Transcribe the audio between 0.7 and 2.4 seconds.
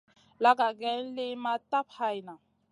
geyn liyn ma tap hayna.